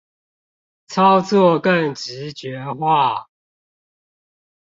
[0.87, 3.27] 操作更直覺化